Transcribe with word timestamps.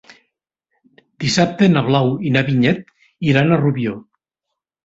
Dissabte 1.25 1.69
na 1.75 1.83
Blau 1.89 2.09
i 2.31 2.33
na 2.39 2.43
Vinyet 2.49 2.83
iran 3.33 3.51
a 3.51 3.61
Rubió. 3.63 3.99